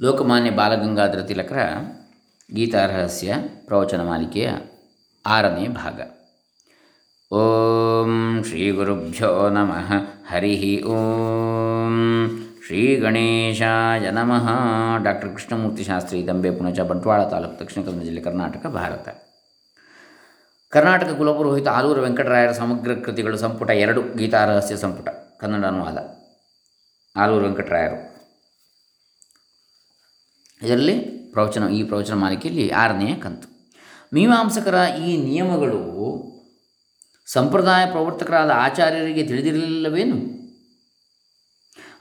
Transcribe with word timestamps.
ಲೋಕಮಾನ್ಯ 0.00 0.50
ಬಾಲಗಂಗಾಧರ 0.50 1.20
ತಿಲಕರ 1.20 1.58
ಗೀತಾರಹಸ್ಯ 2.54 3.34
ಪ್ರವಚನ 3.66 4.02
ಮಾಲಿಕೆಯ 4.02 4.50
ಆರನೇ 5.26 5.68
ಭಾಗ. 5.68 6.00
ಓಂ 7.32 8.44
ಶ್ರೀ 8.48 8.70
ಗುರುಭ್ಯೋ 8.70 9.48
ನಮಃ. 9.48 9.92
ಹರಿ 10.30 10.82
ಓಂ. 10.82 12.28
ಶ್ರೀ 12.66 12.96
ಗಣೇಶಾಯ 12.96 14.10
ನಮಃ. 14.10 14.48
ಡಾಕ್ಟರ್ 15.02 15.30
ಕೃಷ್ಣಮೂರ್ತಿ 15.30 15.84
ಶಾಸ್ತ್ರಿ 15.84 16.26
ದಂಬೆ 16.26 16.50
ಪುಣಚ 16.50 16.80
ಬಂಟ್ವಾಳ 16.80 17.24
ತಾಲೂಕು 17.24 17.60
ದಕ್ಷಿಣ 17.60 17.84
ಕನ್ನಡ 17.84 18.02
ಜಿಲ್ಲೆ 18.02 18.20
ಕರ್ನಾಟಕ, 18.20 18.66
ಭಾರತ. 18.66 19.08
ಕರ್ನಾಟಕ 20.68 21.10
ಕುಲಪುರೋಹಿತ 21.16 21.68
ಆಲೂರು 21.68 22.00
ವೆಂಕಟರಾಯರ 22.00 22.52
ಸಮಗ್ರ 22.52 22.94
ಕೃತಿಗಳು 22.94 23.36
ಸಂಪುಟ 23.36 23.70
ಎರಡು 23.70 24.02
ಗೀತಾರಹಸ್ಯ 24.16 24.76
ಸಂಪುಟ, 24.76 25.08
ಕನ್ನಡ 25.40 25.66
ಅನುವಾದ. 25.66 25.98
ಆಲೂರು 27.16 27.44
ವೆಂಕಟರಾಯರು. 27.44 28.17
ಇದರಲ್ಲಿ 30.62 30.98
ಪ್ರವಚನ, 31.32 31.68
ಈ 31.68 31.82
ಪ್ರವಚನ 31.82 32.14
ಮಾಲಿಕೆಯಲ್ಲಿ 32.14 32.68
ಆರನೆಯ 32.68 33.14
ಕಂತು. 33.14 33.70
ಮೀಮಾಂಸಕರ 34.14 34.74
ಈ 35.06 35.16
ನಿಯಮಗಳು 35.16 35.98
ಸಂಪ್ರದಾಯ 37.26 37.86
ಪ್ರವರ್ತಕರಾದ 37.86 38.50
ಆಚಾರ್ಯರಿಗೆ 38.50 39.26
ತಿಳಿದಿರಲಿಲ್ಲವೇನು? 39.26 40.38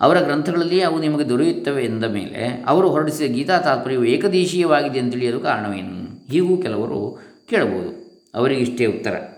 ಅವರ 0.01 0.19
ಗ್ರಂಥಗಳಲ್ಲಿ 0.19 0.81
ಅವು 0.81 1.01
ನಿಮಗೆ 1.01 1.29
ದೊರೆಯುತ್ತವೆ 1.29 1.85
ಎಂದ 1.85 2.03
ಮೇಲೆ 2.03 2.63
ಅವರು 2.67 2.89
ಹೊರಡಿಸಿದ 2.89 3.31
ಗೀತಾ 3.31 3.57
ತಾತ್ಪರ್ಯವು 3.57 4.05
ಏಕದೇಶೀಯವಾಗಿದೆ 4.05 4.99
ಅಂತ 4.99 5.13
ತಿಳಿಯಲು 5.13 5.39
ಕಾರಣವೇನು? 5.39 6.27
ಹೀಗೂ 6.27 6.57
ಕೆಲವರು 6.57 7.19
ಕೇಳಬಹುದು. 7.49 8.07
ಅವರಿಗಿಷ್ಟೇ 8.35 8.85
ಉತ್ತರ. 8.85 9.36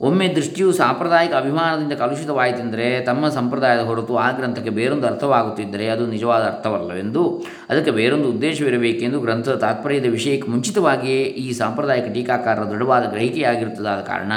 ಒಮ್ಮೆ 0.00 0.28
ದೃಷ್ಟಿಯು 0.28 0.72
ಸಾಂಪ್ರದಾಯಿಕ 0.72 1.32
ಅಭಿಮಾನದಿಂದ 1.32 1.92
ಕಲುಷಿತವಾಯಿತೆಂದರೆ 1.92 3.00
ತಮ್ಮ 3.00 3.28
ಸಂಪ್ರದಾಯದ 3.28 3.80
ಹೊರತು 3.80 4.16
ಆ 4.16 4.30
ಗ್ರಂಥಕ್ಕೆ 4.30 4.70
ಬೇರೊಂದು 4.70 5.06
ಅರ್ಥವಾಗುತ್ತಿದ್ದರೆ 5.06 5.88
ಅದು 5.88 6.06
ನಿಜವಾದ 6.06 6.42
ಅರ್ಥವಲ್ಲವೆಂದು. 6.42 7.44
ಅದಕ್ಕೆ 7.68 7.90
ಬೇರೊಂದು 7.90 8.28
ಉದ್ದೇಶವಿರಬೇಕೆಂದು 8.28 9.20
ಗ್ರಂಥದ 9.20 9.54
ತಾತ್ಪರ್ಯದ 9.54 10.10
ವಿಷಯಕ್ಕೆ 10.10 10.48
ಮುಂಚಿತವಾಗಿಯೇ 10.48 11.22
ಈ 11.22 11.52
ಸಾಂಪ್ರದಾಯಿಕ 11.52 12.04
ಟೀಕಾಕಾರರ 12.14 12.62
ದೃಢವಾದ 12.62 13.10
ಗ್ರಹಿಕೆಯಾಗಿರುತ್ತದಾದ 13.10 14.00
ಕಾರಣ 14.00 14.32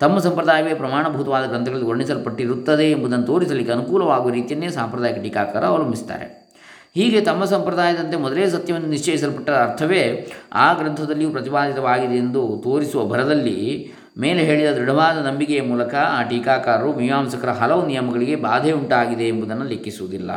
ತಮ್ಮ 0.00 0.18
ಸಂಪ್ರದಾಯವೇ 0.18 0.74
ಪ್ರಮಾಣಭೂತವಾದ 0.74 1.46
ಗ್ರಂಥಗಳಲ್ಲಿ 1.46 1.86
ವರ್ಣಿಸಲ್ಪಟ್ಟಿರುತ್ತದೆ 1.86 2.90
ಎಂಬುದನ್ನು 2.90 3.26
ತೋರಿಸಲಿಕ್ಕೆ 3.26 3.72
ಅನುಕೂಲವಾಗುವ 3.72 4.32
ರೀತಿಯನ್ನೇ 4.32 4.68
ಸಾಂಪ್ರದಾಯಿಕ 4.68 5.16
ಟೀಕಾಕಾರ 5.22 5.64
ಅವಲಂಬಿಸುತ್ತಾರೆ. 5.64 6.44
ಹೀಗೆ 6.94 7.20
ತಮ್ಮ 7.20 7.44
ಸಂಪ್ರದಾಯದಂತೆ 7.44 8.16
ಮೊದಲೇ 8.16 8.46
ಸತ್ಯವನ್ನು 8.46 8.88
ನಿಶ್ಚಯಿಸಲ್ಪಟ್ಟ 8.88 9.50
ಅರ್ಥವೇ 9.50 10.32
ಆ 10.52 10.72
ಗ್ರಂಥದಲ್ಲಿಯೂ 10.72 11.30
ಪ್ರತಿಪಾದಿತವಾಗಿದೆ 11.30 12.14
ಎಂದು 12.14 12.60
ತೋರಿಸುವ 12.64 13.04
ಭರದಲ್ಲಿ 13.04 13.92
ಮೇಲೆ 14.16 14.44
ಹೇಳಿದ 14.44 14.72
ದೃಢವಾದ 14.72 15.26
ನಂಬಿಕೆಯ 15.26 15.62
ಮೂಲಕ 15.62 15.94
ಆ 15.94 16.22
ಟೀಕಾಕಾರರು 16.22 16.92
ಮೀಮಾಂಸಕರ 16.92 17.50
ಹಲವು 17.50 17.86
ನಿಯಮಗಳಿಗೆ 17.86 18.36
ಬಾಧೆ 18.36 18.72
ಉಂಟಾಗಿದೆ 18.72 19.28
ಎಂಬುದನ್ನು 19.28 19.64
ಲೆಕ್ಕಿಸುವುದಿಲ್ಲ. 19.64 20.30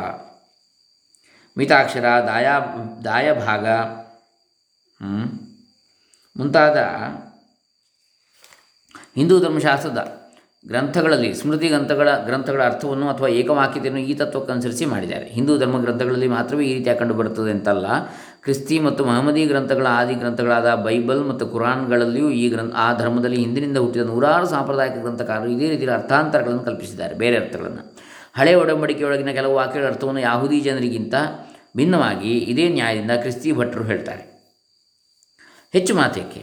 ಮಿತಾಕ್ಷರ, 1.56 2.04
ದಾಯಾ, 2.26 2.58
ದಾಯಭಾಗ 3.04 3.66
ಮುಂತಾದ 6.36 6.76
ಹಿಂದೂ 9.16 9.40
ಧರ್ಮಶಾಸ್ತ್ರದ 9.40 10.18
ಗ್ರಂಥಗಳಲ್ಲಿ 10.66 11.34
ಸ್ಮೃತಿ 11.34 11.68
ಗ್ರಂಥಗಳ 11.68 12.16
ಗ್ರಂಥಗಳ 12.18 12.64
ಅರ್ಥವನ್ನು 12.64 13.08
ಅಥವಾ 13.08 13.28
ಏಕವಾಕ್ಯತೆಯನ್ನು 13.28 14.00
ಈ 14.00 14.14
ತತ್ವಕ್ಕನುಸರಿಸಿ 14.14 14.86
ಮಾಡಿದ್ದಾರೆ. 14.86 15.26
ಹಿಂದೂ 15.26 15.58
ಧರ್ಮ 15.58 15.80
ಗ್ರಂಥಗಳಲ್ಲಿ 15.80 16.28
ಮಾತ್ರವೇ 16.28 16.66
ಈ 16.66 16.74
ರೀತಿಯಾಗಿ 16.74 16.98
ಕಂಡುಬರುತ್ತದೆ 16.98 17.50
ಅಂತಲ್ಲ. 17.50 17.86
ಕ್ರಿಸ್ತಿ 18.44 18.76
ಮತ್ತು 18.78 19.04
ಮಹಮ್ಮದಿ 19.04 19.42
ಗ್ರಂಥಗಳ 19.44 19.86
ಆದಿ 20.00 20.14
ಗ್ರಂಥಗಳಾದ 20.14 20.68
ಬೈಬಲ್ 20.86 21.22
ಮತ್ತು 21.30 21.46
ಕುರಾನ್ಗಳಲ್ಲಿಯೂ 21.46 22.28
ಈ 22.30 22.48
ಗ್ರಂಥ, 22.48 22.72
ಆ 22.84 22.88
ಧರ್ಮದಲ್ಲಿ 22.98 23.36
ಹಿಂದಿನಿಂದ 23.36 23.78
ಹುಟ್ಟಿದ 23.84 24.04
ನೂರಾರು 24.10 24.46
ಸಾಂಪ್ರದಾಯಿಕ 24.46 24.96
ಗ್ರಂಥಕಾರರು 25.04 25.50
ಇದೇ 25.56 25.68
ರೀತಿಯ 25.68 25.90
ಅರ್ಥಾಂತರಗಳನ್ನು 25.90 26.64
ಕಲ್ಪಿಸಿದ್ದಾರೆ, 26.68 27.14
ಬೇರೆ 27.14 27.36
ಅರ್ಥಗಳನ್ನು. 27.36 27.82
ಹಳೆಯ 28.38 28.54
ಒಡಂಬಡಿಕೆಯೊಳಗಿನ 28.54 29.30
ಕೆಲವು 29.38 29.54
ವಾಕ್ಯಗಳ 29.54 29.86
ಅರ್ಥವನ್ನು 29.86 30.20
ಯಾವುದಿ 30.20 30.60
ಜನರಿಗಿಂತ 30.60 31.14
ಭಿನ್ನವಾಗಿ 31.76 32.32
ಇದೇ 32.52 32.68
ನ್ಯಾಯದಿಂದ 32.68 33.10
ಕ್ರಿಸ್ತಿ 33.10 33.50
ಭಟ್ರು 33.52 33.84
ಹೇಳ್ತಾರೆ. 33.84 34.22
ಹೆಚ್ಚು 35.74 35.92
ಮಾತೇಕೆ, 35.94 36.40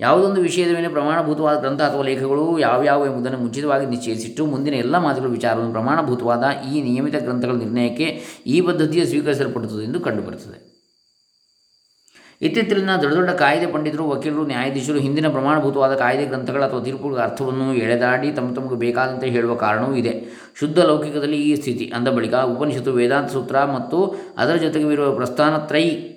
ಯಾವುದೊಂದು 0.00 0.40
ವಿಷಯದ 0.40 0.72
ಮೇಲೆ 0.74 0.88
ಪ್ರಮಾಣಭೂತವಾದ 0.88 1.56
ಗ್ರಂಥ 1.60 1.80
ಅಥವಾ 1.80 2.02
ಲೇಖಗಳು 2.02 2.44
ಯಾವ್ಯಾವು 2.58 3.04
ಎಂಬುದನ್ನು 3.06 3.38
ಮುಂಚಿತವಾಗಿ 3.38 3.86
ನಿಶ್ಚಯಿಸಿಟ್ಟು 3.86 4.42
ಮುಂದಿನ 4.46 4.74
ಎಲ್ಲ 4.74 4.96
ಮಾತುಗಳ 4.98 5.30
ವಿಚಾರವನ್ನು 5.30 5.72
ಪ್ರಮಾಣಭೂತವಾದ 5.72 6.44
ಈ 6.70 6.82
ನಿಯಮಿತ 6.88 7.16
ಗ್ರಂಥಗಳ 7.26 7.56
ನಿರ್ಣಯಕ್ಕೆ 7.64 8.08
ಈ 8.46 8.60
ಪದ್ಧತಿಯು 8.60 9.06
ಸ್ವೀಕರಿಸಲ್ಪಡುತ್ತದೆ 9.06 9.84
ಎಂದು 9.84 10.00
ಕಂಡುಬರುತ್ತದೆ. 10.00 10.58
ಇತ್ತೀಚಿನ 12.42 12.96
ದೊಡ್ಡ 12.96 13.14
ದೊಡ್ಡ 13.14 13.30
ಕಾಯ್ದೆ 13.30 13.66
ಪಂಡಿತರು, 13.66 14.08
ವಕೀಲರು, 14.08 14.46
ನ್ಯಾಯಾಧೀಶರು, 14.46 14.98
ಹಿಂದಿನ 14.98 15.28
ಪ್ರಮಾಣಭೂತವಾದ 15.28 15.94
ಕಾಯ್ದೆ 15.94 16.26
ಗ್ರಂಥಗಳ 16.26 16.64
ಅಥವಾ 16.64 16.80
ತೀರ್ಪುಗಳ 16.80 17.20
ಅರ್ಥವನ್ನು 17.20 17.74
ಎಳೆದಾಡಿ 17.74 18.32
ತಮ್ಮ 18.32 18.54
ತಮಗೆ 18.54 18.78
ಬೇಕಾದಂತೆ 18.78 19.26
ಹೇಳುವ 19.26 19.54
ಕಾರಣವೂ 19.54 19.94
ಇದೆ. 19.94 20.24
ಶುದ್ಧ 20.60 20.78
ಲೌಕಿಕದಲ್ಲಿ 20.78 21.36
ಈ 21.36 21.54
ಸ್ಥಿತಿ. 21.54 21.92
ಅಂದ 21.94 22.08
ಬಳಿಕ 22.08 22.34
ಉಪನಿಷತ್ತು, 22.34 22.92
ವೇದಾಂತ 22.92 23.30
ಸೂತ್ರ 23.30 23.64
ಮತ್ತು 23.64 24.14
ಅದರ 24.38 24.54
ಜೊತೆಗೆ 24.54 24.92
ಇರುವ 24.92 25.14
ಪ್ರಸ್ಥಾನತ್ರೈ 25.14 26.14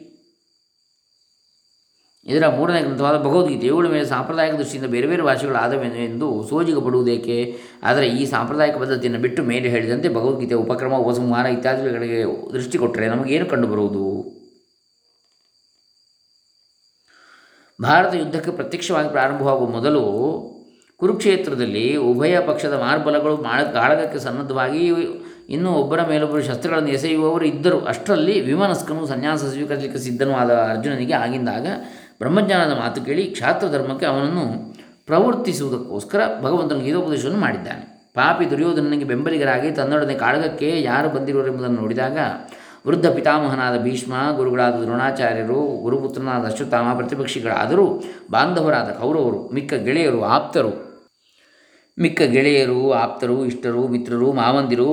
ಇದರ 2.26 2.48
ಮೂರನೇ 2.48 2.82
ಗ್ರಂಥವಾದ 2.82 3.18
ಭಗವದ್ಗೀತೆ. 3.18 3.68
ಇವುಗಳ 3.68 3.88
ಮೇಲೆ 3.88 4.06
ಸಾಂಪ್ರದಾಯಿಕ 4.06 4.54
ದೃಷ್ಟಿಯಿಂದ 4.54 4.92
ಬೇರೆ 4.92 5.08
ಬೇರೆ 5.08 5.22
ಭಾಷೆಗಳಾದವೆ 5.22 6.06
ಎಂದು 6.06 6.48
ಸೋಜಿಗಪಡುವುದೇಕೆ? 6.50 7.58
ಆದರೆ 7.84 8.08
ಈ 8.08 8.26
ಸಾಂಪ್ರದಾಯಿಕ 8.26 8.78
ಪದ್ಧತಿಯನ್ನು 8.78 9.20
ಬಿಟ್ಟು 9.22 9.44
ಮೇಲೆ 9.44 9.70
ಹೇಳಿದಂತೆ 9.70 10.10
ಭಗವದ್ಗೀತೆ 10.10 10.56
ಉಪಕ್ರಮ, 10.56 10.94
ಉಪಸಂಹಾರ 10.94 11.46
ಇತ್ಯಾದಿಗಳಿಗೆ 11.46 12.52
ದೃಷ್ಟಿ 12.54 12.78
ಕೊಟ್ಟರೆ 12.78 13.08
ನಮಗೇನು 13.08 13.46
ಕಂಡುಬರುವುದು? 13.46 14.21
ಭಾರತ 17.82 18.14
ಯುದ್ಧಕ್ಕೆ 18.16 18.52
ಪ್ರತ್ಯಕ್ಷವಾಗಿ 18.52 19.10
ಪ್ರಾರಂಭವಾಗುವ 19.10 19.68
ಮೊದಲು 19.68 20.02
ಕುರುಕ್ಷೇತ್ರದಲ್ಲಿ 20.98 21.96
ಉಭಯ 21.96 22.40
ಪಕ್ಷದ 22.40 22.74
ಮಾರ್ಬಲಗಳು 22.74 23.38
ಮಾಳ 23.38 23.64
ಕಾಳಗಕ್ಕೆ 23.64 24.20
ಸನ್ನದ್ಧವಾಗಿ 24.20 24.88
ಇನ್ನೂ 25.50 25.72
ಒಬ್ಬರ 25.72 26.02
ಮೇಲೊಬ್ಬರು 26.10 26.42
ಶಸ್ತ್ರಗಳನ್ನು 26.44 26.90
ಎಸೆಯುವವರು 26.90 27.46
ಇದ್ದರು. 27.46 27.86
ಅಷ್ಟರಲ್ಲಿ 27.86 28.42
ವಿಮನಸ್ಕನು 28.42 29.08
ಸನ್ಯಾಸ 29.08 29.44
ಸ್ವೀಕರಿಸಲಿಕ್ಕೆ 29.46 30.00
ಸಿದ್ಧನೂ 30.00 30.32
ಆದ 30.32 30.52
ಅರ್ಜುನನಿಗೆ 30.52 31.14
ಆಗಿಂದಾಗ 31.14 31.68
ಬ್ರಹ್ಮಜ್ಞಾನದ 32.20 32.74
ಮಾತು 32.80 33.02
ಕೇಳಿ 33.02 33.24
ಕ್ಷಾತ್ರ 33.24 33.68
ಧರ್ಮಕ್ಕೆ 33.68 34.06
ಅವನನ್ನು 34.06 34.46
ಪ್ರವರ್ತಿಸುವುದಕ್ಕೋಸ್ಕರ 35.06 36.22
ಭಗವಂತನು 36.42 36.80
ಗೀತೋಪದೇಶವನ್ನು 36.80 37.42
ಮಾಡಿದ್ದಾನೆ. 37.42 38.12
ಪಾಪಿ 38.14 38.50
ದುರ್ಯೋಧನನಿಗೆ 38.50 39.04
ಬೆಂಬಲಿಗರಾಗಿ 39.04 39.72
ತನ್ನೊಡನೆ 39.72 40.14
ಕಾಳಗಕ್ಕೆ 40.14 40.82
ಯಾರು 40.82 41.10
ಬಂದಿರುವರೆಂಬುದನ್ನು 41.10 41.82
ನೋಡಿದಾಗ 41.82 42.18
ವೃದ್ಧ 42.88 43.08
ಪಿತಾಮಹನಾದ 43.08 43.78
ಭೀಷ್ಮ, 43.78 44.14
ಗುರುಗಳಾದ 44.36 44.74
ದ್ರೋಣಾಚಾರ್ಯರು, 44.74 45.82
ಗುರುಪುತ್ರನಾದ 45.82 46.46
ಅಶ್ವತ್ಥಾಮ, 46.46 46.98
ಪ್ರತಿಪಕ್ಷಿಗಳಾದರೂ 46.98 48.04
ಬಾಂಧವರಾದ 48.32 48.90
ಕೌರವರು, 48.92 49.50
ಮಿಕ್ಕ 49.54 49.74
ಗೆಳೆಯರು, 49.74 50.24
ಆಪ್ತರು. 50.24 50.92
ಮಿಕ್ಕ 52.00 52.22
ಗೆಳೆಯರು, 52.22 52.92
ಆಪ್ತರು, 52.94 53.46
ಇಷ್ಟರು, 53.46 53.88
ಮಿತ್ರರು, 53.88 54.34
ಮಾವಂದಿರು, 54.34 54.92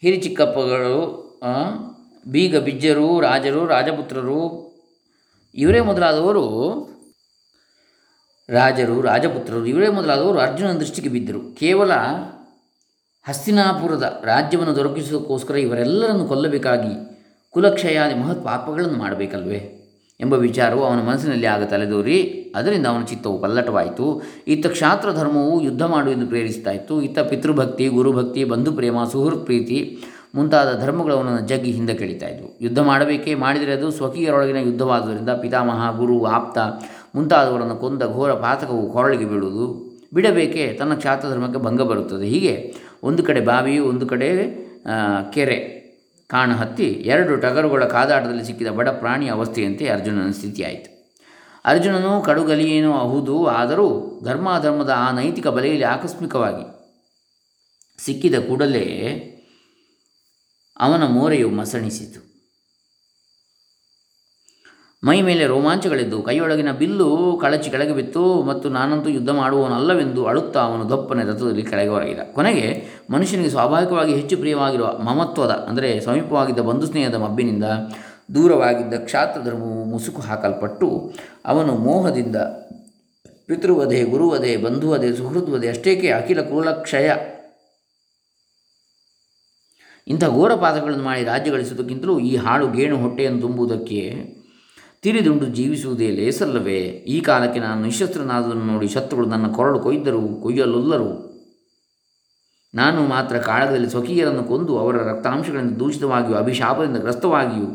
ಹಿರಿಚಿಕ್ಕಪ್ಪಗಳು 0.00 1.24
ಬೀಗ 2.30 2.56
ಬಿಜ್ಜರು, 2.56 3.20
ರಾಜರು, 3.20 3.66
ರಾಜಪುತ್ರರು, 3.66 4.40
ಇವರೇ 5.54 5.80
ಮೊದಲಾದವರು. 5.80 6.44
ರಾಜರು, 8.48 9.00
ರಾಜಪುತ್ರರು, 9.00 9.66
ಇವರೇ 9.66 9.88
ಮೊದಲಾದವರು 9.88 10.38
ಅರ್ಜುನನ 10.38 10.72
ದೃಷ್ಟಿಗೆ 10.72 11.08
ಬಿದ್ದರು. 11.08 11.54
ಕೇವಲ 11.54 11.92
ಹಸ್ತಿನಾಪುರದ 13.26 14.20
ರಾಜ್ಯವನ್ನು 14.24 14.72
ದೊರಕಿಸುವುದಕ್ಕೋಸ್ಕರ 14.76 15.56
ಇವರೆಲ್ಲರನ್ನು 15.56 16.24
ಕೊಲ್ಲಬೇಕಾಗಿ 16.24 16.90
ಕುಲಕ್ಷಯಾದಿ 17.54 18.14
ಮಹತ್ 18.14 18.42
ಪಾಪಗಳನ್ನು 18.44 18.98
ಮಾಡಬೇಕಲ್ವೇ 18.98 19.60
ಎಂಬ 20.20 20.34
ವಿಚಾರವು 20.34 20.82
ಅವನ 20.84 21.00
ಮನಸ್ಸಿನಲ್ಲಿ 21.02 21.46
ಆಗ 21.46 21.62
ತಲೆದೋರಿ, 21.62 22.18
ಅದರಿಂದ 22.56 22.86
ಅವನ 22.86 23.04
ಚಿತ್ತವು 23.04 23.36
ಪಲ್ಲಟವಾಯಿತು. 23.38 24.06
ಇತ್ತ 24.48 24.66
ಕ್ಷಾತ್ರ 24.66 25.12
ಧರ್ಮವು 25.12 25.54
ಯುದ್ಧ 25.62 25.82
ಮಾಡುವೆಂದು 25.82 26.26
ಪ್ರೇರಿಸ್ತಾ 26.26 26.70
ಇತ್ತು 26.70 27.02
ಇತ್ತ 27.02 27.18
ಪಿತೃಭಕ್ತಿ, 27.18 27.88
ಗುರುಭಕ್ತಿ 27.88 28.44
ಬಂಧು 28.44 28.72
ಪ್ರೇಮ 28.72 29.04
ಸುಹೃತ್ 29.04 29.44
ಪ್ರೀತಿ 29.44 29.78
ಮುಂತಾದ 30.34 30.80
ಧರ್ಮಗಳು 30.80 31.14
ಅವನನ್ನು 31.16 31.42
ಜಗ್ಗಿ 31.46 31.70
ಹಿಂದೆ 31.70 31.96
ಇದ್ವು 32.34 32.50
ಯುದ್ಧ 32.60 32.78
ಮಾಡಬೇಕೇ 32.78 33.34
ಮಾಡಿದರೆ 33.34 33.72
ಅದು 33.72 33.90
ಸ್ವಕೀಯರೊಳಗಿನ 33.90 34.56
ಯುದ್ಧವಾದುದರಿಂದ 34.56 35.28
ಪಿತಾಮಹ, 35.42 35.90
ಗುರು, 35.98 36.24
ಆಪ್ತ 36.26 36.58
ಮುಂತಾದವರನ್ನು 37.14 37.76
ಕೊಂದ 37.76 38.02
ಘೋರ 38.02 38.32
ಪಾತಕವು 38.46 38.84
ಕೊರಳಿಗೆ 38.92 39.24
ಬೀಳುವುದು. 39.24 39.66
ಬಿಡಬೇಕೇ, 40.14 40.64
ತನ್ನ 40.78 40.94
ಕ್ಷಾತ್ರ 40.94 41.28
ಧರ್ಮಕ್ಕೆ 41.28 41.60
ಭಂಗ 41.60 41.82
ಬರುತ್ತದೆ. 41.82 42.26
ಹೀಗೆ 42.26 42.54
ಒಂದು 43.08 43.22
ಕಡೆ 43.28 43.40
ಬಾವಿ, 43.50 43.76
ಒಂದು 43.90 44.06
ಕಡೆ 44.12 44.30
ಕೆರೆ 45.34 45.58
ಕಾಣಹತ್ತಿ 46.30 46.88
ಎರಡು 47.12 47.32
ಟಗರುಗಳ 47.44 47.84
ಕಾದಾಟದಲ್ಲಿ 47.94 48.44
ಸಿಕ್ಕಿದ 48.48 48.70
ಬಡ 48.78 48.88
ಪ್ರಾಣಿ 49.02 49.26
ಅವಸ್ಥೆಯಂತೆ 49.28 49.84
ಅರ್ಜುನನ 49.94 50.32
ಸ್ಥಿತಿಯಾಯಿತು. 50.38 50.90
ಅರ್ಜುನನು 51.64 52.12
ಕಡುಗಲಿಯೇನೋ 52.28 52.92
ಹೌದು 53.10 53.36
ಆದರೂ 53.58 53.86
ಧರ್ಮಾಧರ್ಮದ 54.24 54.92
ಆ 54.96 55.06
ನೈತಿಕ 55.18 55.46
ಬಲೆಯಲ್ಲಿ 55.56 55.86
ಆಕಸ್ಮಿಕವಾಗಿ 55.94 56.66
ಸಿಕ್ಕಿದ 57.98 58.36
ಕೂಡಲೇ 58.48 58.86
ಅವನ 60.76 61.04
ಮೋರೆಯು 61.16 61.48
ಮಸಣಿಸಿತು. 61.58 62.20
ಮೈ 65.06 65.16
ಮೇಲೆ 65.28 65.44
ರೋಮಾಂಚಗಳಿದ್ದು, 65.52 66.18
ಕೈಯೊಳಗಿನ 66.22 66.70
ಬಿಲ್ಲು 66.80 67.08
ಕಳಚಿ 67.42 67.68
ಕೆಳಗೆ 67.70 67.94
ಬಿತ್ತು 67.98 68.22
ಮತ್ತು 68.42 68.66
ನಾನಂತೂ 68.76 69.08
ಯುದ್ಧ 69.16 69.30
ಮಾಡುವವನಲ್ಲವೆಂದು 69.40 70.22
ಅಳುತ್ತಾ 70.30 70.60
ಅವನು 70.68 70.84
ದಪ್ಪನೆ 70.92 71.22
ರಥದಲ್ಲಿ 71.30 71.64
ಕೆಳಗೆ 71.70 71.88
ಹೊರಗಿದ 71.88 72.22
ಕೊನೆಗೆ 72.36 72.66
ಮನುಷ್ಯನಿಗೆ 73.14 73.50
ಸ್ವಾಭಾವಿಕವಾಗಿ 73.50 74.12
ಹೆಚ್ಚು 74.18 74.36
ಪ್ರಿಯವಾಗಿರುವ 74.36 74.88
ಮಮತ್ವದ, 75.08 75.52
ಅಂದರೆ 75.70 75.88
ಸಮೀಪವಾಗಿದ್ದ 76.06 76.62
ಬಂಧು 76.68 76.86
ಸ್ನೇಹದ 76.86 77.18
ಮಬ್ಬಿನಿಂದ 77.24 77.68
ದೂರವಾಗಿದ್ದ 78.34 78.98
ಕ್ಷಾತ್ರ 79.06 79.40
ಧರ್ಮವು 79.46 79.80
ಮುಸುಕು 79.84 80.20
ಹಾಕಲ್ಪಟ್ಟು 80.20 80.88
ಅವನು 81.46 81.72
ಮೋಹದಿಂದ 81.86 82.38
ಪಿತೃವಧೆ, 83.48 83.98
ಗುರುವಧೆ, 84.12 84.52
ಬಂಧುವಧೆ, 84.56 85.08
ಸುಹೃದ್ವಧೆ, 85.16 85.68
ಅಷ್ಟೇಕೆ 85.68 86.08
ಅಖಿಲ 86.18 86.40
ಕುಲಕ್ಷಯ. 86.50 87.08
ಇಂಥ 90.06 90.24
ಘೋರ 90.36 90.54
ಪಾತ್ರಗಳನ್ನು 90.62 91.04
ಮಾಡಿ 91.04 91.22
ರಾಜ್ಯ 91.24 91.50
ಗಳಿಸುವುದಕ್ಕಿಂತಲೂ 91.50 92.14
ಈ 92.30 92.32
ಹಾಳು 92.36 92.66
ಗೇಣು 92.68 92.96
ಹೊಟ್ಟೆಯನ್ನು 92.96 93.40
ತುಂಬುವುದಕ್ಕೆ 93.40 94.00
ತಿರಿದುಂಡು 95.04 95.46
ಜೀವಿಸುವುದೇ 95.46 96.10
ಲೇಸಲ್ಲವೇ? 96.10 96.80
ಈ 96.82 97.20
ಕಾಲಕ್ಕೆ 97.20 97.60
ನಾನು 97.60 97.82
ನಿಶಸ್ತ್ರನಾದನ್ನು 97.82 98.64
ನೋಡಿ 98.64 98.88
ಶತ್ರುಗಳು 98.88 99.26
ನನ್ನ 99.26 99.46
ಕೊರಳು 99.52 99.80
ಕೊಯ್ದರು, 99.80 100.42
ಕೊಯ್ಯಲೊಲ್ಲರು. 100.42 101.10
ನಾನು 102.74 103.06
ಮಾತ್ರ 103.06 103.38
ಕಾಳಗದಲ್ಲಿ 103.38 103.90
ಸ್ವಕೀಯರನ್ನು 103.90 104.44
ಕೊಂದು 104.44 104.78
ಅವರ 104.78 104.96
ರಕ್ತಾಂಶಗಳಿಂದ 104.96 105.76
ದೂಷಿತವಾಗಿಯೂ 105.78 106.36
ಅಭಿಶಾಪದಿಂದ 106.36 106.96
ಗ್ರಸ್ತವಾಗಿಯೂ 106.96 107.68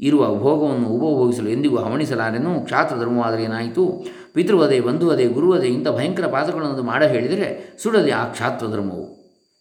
ಇರುವ 0.00 0.38
ಭೋಗವನ್ನು 0.38 0.88
ಉಪಭೋಗಿಸಲು 0.88 1.48
ಎಂದಿಗೂ 1.50 1.76
ಹವಣಿಸಲಾರೆನು? 1.76 2.60
ಕ್ಷಾತ್ರ 2.60 2.96
ಧರ್ಮವಾದರೆ 2.96 3.42
ಏನಾಯಿತು 3.44 4.04
ಪಿತೃವಧೆ, 4.32 4.80
ಬಂಧುವಧೆ, 4.80 5.26
ಗುರುವಧೆ 5.26 5.68
ಇಂಥ 5.68 5.88
ಭಯಂಕರ 5.88 6.26
ಪಾತ್ರಗಳನ್ನು 6.26 6.82
ಮಾಡ 6.82 7.02
ಹೇಳಿದರೆ 7.02 7.78
ಸುಡದೆ 7.82 8.10
ಆ 8.10 8.24
ಕ್ಷಾತ್ರ 8.24 8.66
ಧರ್ಮವು 8.66 9.06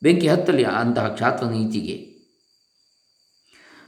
ಬೆಂಕಿ 0.03 0.27
ಹತ್ತಲಿ 0.27 0.63
ಅಂತಹ 0.63 1.07
ಕ್ಷಾತ್ರ 1.07 1.45
ನೀತಿಗೆ 1.45 1.97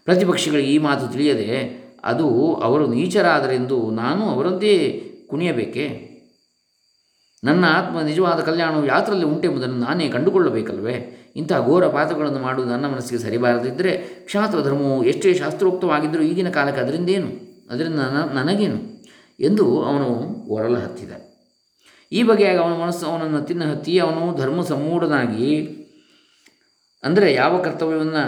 ಪ್ರತಿಪಕ್ಷಗಳಿಗೆ 0.06 0.72
ಈ 0.74 0.78
ಮಾತು 0.78 1.12
ತಿಳಿಯದೆ 1.14 1.89
ಅದು 2.04 2.56
ಅವರು 2.56 2.88
ನೀಚರಾದರೆಂದು 2.88 3.92
ನಾನು 3.92 4.30
ಅವರದ್ದೇ 4.30 5.04
ಕುಣಿಯಬೇಕೆ? 5.28 6.10
ನನ್ನ 7.44 7.66
ಆತ್ಮ 7.68 8.02
ನಿಜವಾದ 8.02 8.40
ಕಲ್ಯಾಣವು 8.40 8.86
ಯಾತ್ರಲ್ಲಿ 8.86 9.26
ಉಂಟೆಂಬುದನ್ನು 9.26 9.76
ನಾನೇ 9.76 10.08
ಕಂಡುಕೊಳ್ಳಬೇಕಲ್ವೇ? 10.08 11.16
ಇಂತಹ 11.36 11.66
ಘೋರ 11.66 11.88
ಪಾತ್ರಗಳನ್ನು 11.88 12.40
ಮಾಡುವುದು 12.40 12.72
ನನ್ನ 12.72 12.86
ಮನಸ್ಸಿಗೆ 12.86 13.22
ಸರಿಬಾರದಿದ್ದರೆ 13.22 13.98
ಕ್ಷಾತ್ರ 13.98 14.62
ಧರ್ಮವು 14.62 15.04
ಎಷ್ಟೇ 15.04 15.34
ಶಾಸ್ತ್ರೋಕ್ತವಾಗಿದ್ದರೂ 15.34 16.22
ಈಗಿನ 16.22 16.50
ಕಾಲಕ್ಕೆ 16.50 16.82
ಅದರಿಂದೇನು? 16.82 17.28
ಅದರಿಂದ 17.70 18.00
ನನಗೇನು? 18.34 19.00
ಎಂದು 19.40 19.84
ಅವನು 19.84 20.26
ಒರಲು 20.50 20.76
ಹತ್ತಿದ 20.76 21.12
ಈ 22.12 22.24
ಬಗೆಯಾಗಿ 22.24 22.58
ಅವನ 22.58 22.84
ಮನಸ್ಸು 22.84 23.06
ಅವನನ್ನು 23.06 23.42
ತಿನ್ನ 23.42 23.64
ಹತ್ತಿ 23.64 24.00
ಅವನು 24.00 24.38
ಧರ್ಮ 24.38 24.62
ಸಮ್ಮೂಢನಾಗಿ 24.62 25.76
ಅಂದರೆ 27.04 27.34
ಯಾವ 27.34 27.62
ಕರ್ತವ್ಯವನ್ನು 27.62 28.24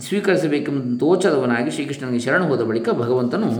ಸ್ವೀಕರಿಸಬೇಕೆಂಬ 0.00 0.98
ತೋಚದವನಾಗಿ 0.98 1.70
ಶ್ರೀಕೃಷ್ಣನಿಗೆ 1.70 2.18
ಶರಣ 2.18 2.42
ಹೋದ 2.42 2.62
ಬಳಿಕ 2.62 2.88
ಭಗವಂತನು 2.88 3.50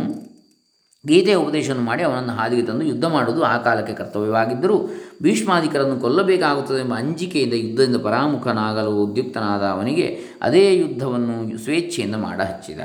ಗೀತೆಯ 1.06 1.34
ಉಪದೇಶವನ್ನು 1.34 1.84
ಮಾಡಿ 1.84 2.02
ಅವನನ್ನು 2.02 2.32
ಹಾದಿಗೆ 2.32 2.62
ತಂದು 2.62 2.84
ಯುದ್ಧ 2.84 3.04
ಮಾಡುವುದು 3.04 3.42
ಆ 3.42 3.56
ಕಾಲಕ್ಕೆ 3.56 3.94
ಕರ್ತವ್ಯವಾಗಿದ್ದರೂ 3.94 4.90
ಭೀಷ್ಮಾಧಿಕರನ್ನು 5.22 6.00
ಕೊಲ್ಲಬೇಕಾಗುತ್ತದೆ 6.00 6.80
ಎಂಬ 6.80 6.94
ಅಂಜಿಕೆಯಿಂದ 6.94 7.52
ಯುದ್ಧದಿಂದ 7.52 7.96
ಪರಾಮುಖನಾಗಲು 7.96 9.04
ಉದ್ಯುಕ್ತನಾದ 9.04 9.62
ಅವನಿಗೆ 9.62 10.18
ಅದೇ 10.42 10.76
ಯುದ್ಧವನ್ನು 10.76 11.58
ಸ್ವೇಚ್ಛೆಯಿಂದ 11.58 12.14
ಮಾಡ 12.14 12.40
ಹಚ್ಚಿದ 12.40 12.80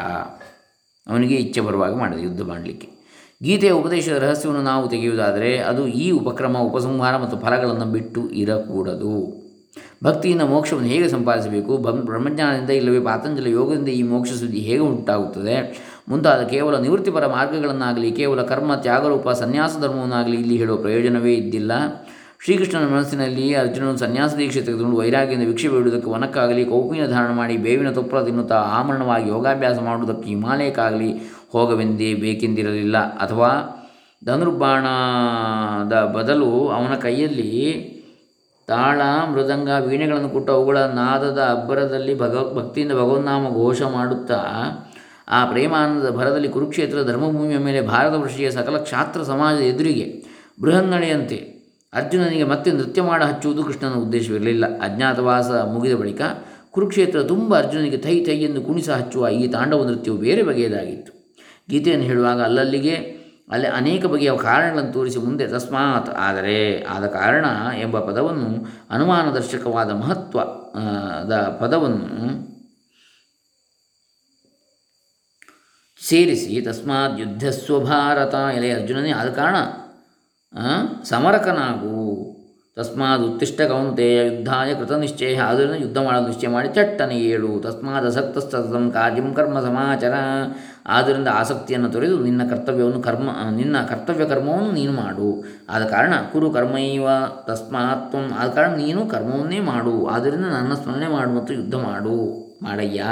ಅವನಿಗೆ 1.07 1.35
ಇಚ್ಛೆ 1.35 1.61
ಬರುವಾಗ 1.61 1.95
ಮಾಡಿದ 1.95 2.19
ಯುದ್ಧ 2.19 2.41
ಮಾಡಲಿಕ್ಕೆ. 2.41 2.87
ಗೀತೆಯ 3.43 3.71
ಉಪದೇಶದ 3.71 4.17
ರಹಸ್ಯವನ್ನು 4.17 4.63
ನಾವು 4.63 4.89
ತೆಗೆಯುವುದಾದರೆ 4.89 5.57
ಅದು 5.57 5.87
ಈ 5.87 6.11
ಉಪಕ್ರಮ, 6.11 6.57
ಉಪಸಂಹಾರ 6.57 7.17
ಮತ್ತು 7.17 7.37
ಫಲಗಳನ್ನು 7.37 7.85
ಬಿಟ್ಟು 7.85 8.29
ಇರಕೂಡದು. 8.29 9.42
ಭಕ್ತಿಯಿಂದ 10.03 10.41
ಮೋಕ್ಷವನ್ನು 10.41 10.89
ಹೇಗೆ 10.89 11.09
ಸಂಪಾದಿಸಬೇಕು? 11.09 11.77
ಬ್ರಹ್ಮಜ್ಞಾನದಿಂದ 11.77 12.69
ಇಲ್ಲವೇ 12.69 12.99
ಪಾತಂಜಲ 12.99 13.47
ಯೋಗದಿಂದ 13.47 13.87
ಈ 13.87 14.03
ಮೋಕ್ಷ 14.03 14.31
ಸುದ್ದಿ 14.31 14.57
ಹೇಗೆ 14.57 14.79
ಉಂಟಾಗುತ್ತದೆ? 14.79 15.55
ಮುಂತಾದ 16.09 16.41
ಕೇವಲ 16.41 16.77
ನಿವೃತ್ತಿಪರ 16.77 17.27
ಮಾರ್ಗಗಳನ್ನಾಗಲಿ, 17.27 18.11
ಕೇವಲ 18.11 18.41
ಕರ್ಮ, 18.41 18.75
ತ್ಯಾಗರೂಪ, 18.75 19.29
ಸನ್ಯಾಸ 19.29 19.77
ಧರ್ಮವನ್ನಾಗಲಿ 19.81 20.37
ಇಲ್ಲಿ 20.37 20.57
ಹೇಳುವ 20.57 20.77
ಪ್ರಯೋಜನವೇ 20.77 21.33
ಇದ್ದಿಲ್ಲ. 21.33 21.71
ಶ್ರೀಕೃಷ್ಣನ 22.43 22.87
ಮನಸ್ಸಿನಲ್ಲಿ 22.87 23.53
ಅರ್ಜುನನು 23.53 23.97
ಸನ್ಯಾಸ 23.97 24.35
ದೀಕ್ಷೆ 24.35 24.61
ತೆಗೆದುಕೊಂಡು 24.61 24.97
ವೈರಾಗ್ಯದಿಂದ 24.97 25.47
ಭಿಕ್ಷೆ 25.47 25.69
ಬಿಡುವುದಕ್ಕೆ 25.69 26.09
ವನಕ್ಕಾಗಲಿ 26.09 26.65
ಕೌಪಿನ 26.65 27.05
ಧಾರಣ 27.07 27.31
ಮಾಡಿ 27.31 27.57
ಬೇವಿನ 27.57 27.91
ತುಪ್ಪಳ 27.91 28.23
ತಿನ್ನುತ್ತಾ 28.23 28.55
ಆಮರಣವಾಗಿ 28.55 29.29
ಯೋಗಾಭ್ಯಾಸ 29.29 29.79
ಮಾಡುವುದಕ್ಕೆ 29.79 30.27
ಹಿಮಾಲಯಕ್ಕಾಗಲಿ 30.29 31.13
ಹೋಗವೆಂದೇ 31.51 32.13
ಬೇಕೆಂದಿರಲಿಲ್ಲ. 32.13 32.97
ಅಥವಾ 32.97 33.79
ಧನುರ್ಬಾಣದ 34.25 35.93
ಬದಲು 35.93 36.67
ಅವನ 36.67 36.95
ಕೈಯಲ್ಲಿ 36.95 37.92
ತಾಳ, 38.67 39.01
ಮೃದಂಗ, 39.31 39.69
ವೀಣೆಗಳನ್ನು 39.87 40.29
ಕೊಟ್ಟು 40.29 40.53
ಅವುಗಳ 40.53 40.77
ನಾದದ 40.77 41.39
ಅಬ್ಬರದಲ್ಲಿ 41.51 42.19
ಭಗ, 42.19 42.55
ಭಕ್ತಿಯಿಂದ 42.55 42.91
ಭಗವನ್ನಾಮ 42.91 43.53
ಘೋಷ 43.53 43.81
ಮಾಡುತ್ತಾ, 43.81 44.39
ಆ 45.29 45.45
ಪ್ರೇಮಾನಂದದ 45.45 46.09
ಭರದಲ್ಲಿ 46.09 46.49
ಕುರುಕ್ಷೇತ್ರ 46.49 47.03
ಧರ್ಮಭೂಮಿಯ 47.03 47.57
ಮೇಲೆ 47.57 47.81
ಭಾರತ 47.81 48.13
ವರ್ಷೀಯ 48.13 48.51
ಸಕಲ 48.51 48.77
ಕ್ಷಾತ್ರ 48.77 49.23
ಸಮಾಜದ 49.23 49.59
ಎದುರಿಗೆ 49.59 50.23
ಬೃಹನ್ನಡೆಯಂತೆ 50.61 51.53
ಅರ್ಜುನನಿಗೆ 51.93 52.43
ಮತ್ತೆ 52.43 52.71
ನೃತ್ಯ 52.71 53.01
ಮಾಡ 53.01 53.23
ಹಚ್ಚುವುದು 53.23 53.63
ಕೃಷ್ಣನ 53.63 53.93
ಉದ್ದೇಶವಿರಲಿಲ್ಲ. 53.93 54.65
ಅಜ್ಞಾತವಾಸ 54.81 55.51
ಮುಗಿದ 55.51 55.93
ಬಳಿಕ 55.93 56.21
ಕುರುಕ್ಷೇತ್ರ 56.71 57.21
ತುಂಬ 57.23 57.57
ಅರ್ಜುನನಿಗೆ 57.57 57.97
ಥೈ 57.97 58.23
ಥೈ 58.23 58.37
ಎಂದು 58.43 58.61
ಕುಣಿಸ 58.61 58.89
ಹಚ್ಚುವ 58.89 59.27
ಈ 59.27 59.47
ತಾಂಡವ 59.47 59.83
ನೃತ್ಯವು 59.83 60.17
ಬೇರೆ 60.17 60.43
ಬಗೆಯದಾಗಿತ್ತು. 60.43 61.11
ಗೀತೆಯನ್ನು 61.69 62.05
ಹೇಳುವಾಗ 62.05 62.41
ಅಲ್ಲಲ್ಲಿಗೆ 62.41 63.22
ಅಲ್ಲಿ 63.47 63.67
ಅನೇಕ 63.67 64.05
ಬಗೆಯ 64.05 64.31
ಕಾರಣಗಳನ್ನು 64.37 64.93
ತೋರಿಸಿ 64.93 65.19
ಮುಂದೆ 65.19 65.45
ತಸ್ಮಾತ್ 65.47 66.09
ಆದರೆ 66.17 66.59
ಆದ 66.89 67.05
ಕಾರಣ 67.07 67.45
ಎಂಬ 67.81 67.99
ಪದವನ್ನು 67.99 68.49
ಅನುಮಾನದರ್ಶಕವಾದ 68.89 69.91
ಮಹತ್ವ 69.91 70.39
ದ 71.29 71.41
ಪದವನ್ನು 71.61 72.29
ಸೇರಿಸಿ 76.01 76.55
ತಸ್ಮಾತ್ 76.61 77.19
ಯುದ್ಧಸ್ವ 77.19 77.79
ಭಾರತ 77.79 78.35
ಎಲೆ 78.55 78.71
ಅರ್ಜುನನೇ 78.71 79.11
ಆದ 79.11 79.29
ಕಾರಣ 79.33 79.57
ಸಮರಕನಾಗು 81.03 82.02
ತಸ್ಮಾದ್ 82.75 83.21
ಉತ್ತಿಷ್ಟ 83.21 83.61
ಕೌಂತೆಯ 83.61 84.25
ಯುದ್ಧಾಯ 84.25 84.73
ಕೃತ 84.73 84.91
ನಿಶ್ಚಯ. 84.91 85.39
ಆದ್ದರಿಂದ 85.39 85.73
ಯುದ್ಧ 85.73 85.97
ಮಾಡಲು 85.97 86.27
ನಿಶ್ಚಯ 86.27 86.47
ಮಾಡಿ 86.47 86.67
ಚಟ್ಟನೆ 86.67 87.15
ಏಳು. 87.15 87.59
ತಸ್ಮಾದ್ 87.59 88.05
ಅಸಕ್ತಸ್ತಂ 88.05 88.91
ಕಾರ್ಯಂ 88.91 89.33
ಕರ್ಮ 89.33 89.59
ಸಮಾಚಾರ. 89.59 90.13
ಆದ್ದರಿಂದ 90.85 91.27
ಆಸಕ್ತಿಯನ್ನು 91.31 91.89
ತೊರೆದು 91.89 92.19
ನಿನ್ನ 92.19 92.49
ಕರ್ತವ್ಯವನ್ನು 92.49 93.01
ಕರ್ಮ, 93.01 93.29
ನಿನ್ನ 93.51 93.77
ಕರ್ತವ್ಯ 93.89 94.25
ಕರ್ಮವನ್ನು 94.25 94.71
ನೀನು 94.71 94.91
ಮಾಡು. 94.91 95.43
ಆದ 95.69 95.83
ಕಾರಣ 95.83 96.13
ಕುರು 96.31 96.51
ಕರ್ಮೈವ 96.51 97.07
ತಸ್ಮಾತ್ವ 97.47 98.17
ಆದ 98.37 98.49
ಕಾರಣ 98.49 98.69
ನೀನು 98.69 99.05
ಕರ್ಮವನ್ನೇ 99.05 99.59
ಮಾಡು. 99.59 100.05
ಆದ್ದರಿಂದ 100.05 100.45
ನನ್ನ 100.45 100.73
ಸ್ಮರಣೆ 100.73 101.07
ಮಾಡು 101.07 101.31
ಮತ್ತು 101.31 101.53
ಯುದ್ಧ 101.53 101.75
ಮಾಡು. 101.75 102.43
ಮಾಡಯ್ಯ. 102.63 103.03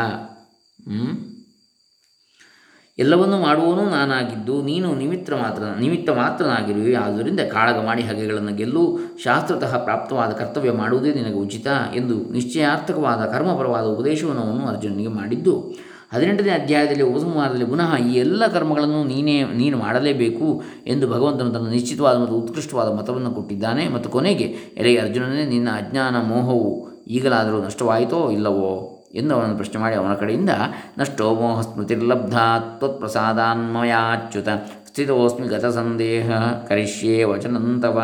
ಎಲ್ಲವನ್ನೂ 3.00 3.38
ಮಾಡುವವನು 3.38 3.90
ನಾನಾಗಿದ್ದು, 3.90 4.62
ನೀನು 4.62 4.96
ನಿಮಿತ್ತ 4.96 5.34
ಮಾತ್ರ, 5.34 5.64
ನಿಮಿತ್ತ 5.80 6.10
ಮಾತ್ರನಾಗಿರುವೆ. 6.10 6.94
ಆದ್ದರಿಂದ 6.94 7.40
ಕಾಳಗ 7.40 7.86
ಮಾಡಿ 7.86 8.02
ಹಗೆಗಳನ್ನು 8.02 8.56
ಗೆಲ್ಲು, 8.56 9.00
ಶಾಸ್ತ್ರತಃ 9.24 9.78
ಪ್ರಾಪ್ತವಾದ 9.78 10.32
ಕರ್ತವ್ಯ 10.32 10.72
ಮಾಡುವುದೇ 10.72 11.14
ನಿನಗೆ 11.14 11.34
ಉಚಿತ 11.34 11.68
ಎಂದು 11.96 12.32
ನಿಶ್ಚಯಾರ್ಥಕವಾದ 12.32 13.26
ಕರ್ಮಪರವಾದ 13.26 13.86
ಉಪದೇಶವನ್ನು 13.86 14.68
ಅರ್ಜುನನಿಗೆ 14.68 15.10
ಮಾಡಿದ್ದು. 15.10 15.76
ಹದಿನೆಂಟನೇ 16.14 16.50
ಅಧ್ಯಾಯದಲ್ಲಿ, 16.50 17.04
ಉಪಸಂಹಾರದಲ್ಲಿ 17.04 17.66
ಪುನಃ 17.66 17.96
ಈ 17.98 18.14
ಎಲ್ಲ 18.14 18.48
ಕರ್ಮಗಳನ್ನು 18.48 19.04
ನೀನೇ, 19.04 19.44
ನೀನು 19.44 19.78
ಮಾಡಲೇಬೇಕು 19.78 20.64
ಎಂದು 20.88 21.12
ಭಗವಂತನು 21.12 21.52
ತನ್ನ 21.52 21.70
ನಿಶ್ಚಿತವಾದ 21.70 22.18
ಮತ್ತು 22.18 22.36
ಉತ್ಕೃಷ್ಟವಾದ 22.36 22.94
ಮತವನ್ನು 22.94 23.32
ಕೊಟ್ಟಿದ್ದಾನೆ. 23.32 23.88
ಮತ್ತು 23.88 24.10
ಕೊನೆಗೆ, 24.10 24.56
ಎಲೆ 24.78 24.98
ಅರ್ಜುನನೇ, 24.98 25.46
ನಿನ್ನ 25.46 25.70
ಅಜ್ಞಾನ 25.70 26.16
ಮೋಹವು 26.22 26.90
ಈಗಲಾದರೂ 27.08 27.64
ನಷ್ಟವಾಯಿತೋ 27.64 28.32
ಇಲ್ಲವೋ? 28.32 28.91
ಎಂದು 29.16 29.36
ಅವನನ್ನು 29.36 29.56
ಪ್ರಶ್ನೆ 29.56 29.82
ಮಾಡಿ, 29.82 29.96
ಅವನ 29.96 30.14
ಕಡೆಯಿಂದ, 30.14 30.50
ನಷ್ಟೋ 30.98 31.36
ಮೋಹ 31.36 31.62
ಸ್ಮೃತಿರ್ಲಬ್ಧ 31.62 32.36
ತ್ವತ್ಪ್ರಸಾದಾನ್ಮಯಾಚ್ಯುತ 32.80 34.48
ಸ್ಥಿತೋಸ್ಮಿ 34.88 35.48
ಗತ 35.48 35.66
ಸಂದೇಹ 35.66 36.30
ಕರಿಷ್ಯೆ 36.68 37.24
ವಚನಂತವ, 37.24 38.00